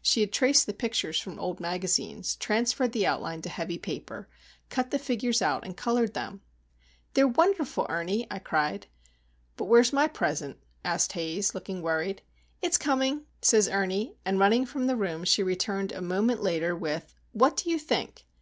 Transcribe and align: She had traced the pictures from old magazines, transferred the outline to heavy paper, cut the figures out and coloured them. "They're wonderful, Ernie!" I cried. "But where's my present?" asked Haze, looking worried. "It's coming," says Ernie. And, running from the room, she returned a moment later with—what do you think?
She 0.00 0.22
had 0.22 0.32
traced 0.32 0.64
the 0.64 0.72
pictures 0.72 1.20
from 1.20 1.38
old 1.38 1.60
magazines, 1.60 2.36
transferred 2.36 2.92
the 2.92 3.04
outline 3.06 3.42
to 3.42 3.50
heavy 3.50 3.76
paper, 3.76 4.26
cut 4.70 4.90
the 4.90 4.98
figures 4.98 5.42
out 5.42 5.66
and 5.66 5.76
coloured 5.76 6.14
them. 6.14 6.40
"They're 7.12 7.28
wonderful, 7.28 7.84
Ernie!" 7.90 8.26
I 8.30 8.38
cried. 8.38 8.86
"But 9.58 9.66
where's 9.66 9.92
my 9.92 10.08
present?" 10.08 10.56
asked 10.82 11.12
Haze, 11.12 11.54
looking 11.54 11.82
worried. 11.82 12.22
"It's 12.62 12.78
coming," 12.78 13.26
says 13.42 13.68
Ernie. 13.68 14.16
And, 14.24 14.38
running 14.38 14.64
from 14.64 14.86
the 14.86 14.96
room, 14.96 15.24
she 15.24 15.42
returned 15.42 15.92
a 15.92 16.00
moment 16.00 16.42
later 16.42 16.74
with—what 16.74 17.58
do 17.58 17.68
you 17.68 17.78
think? 17.78 18.24